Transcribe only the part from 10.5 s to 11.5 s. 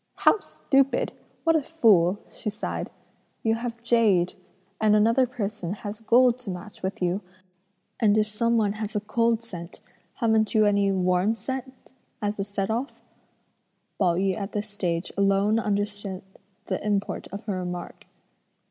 you any 'warm'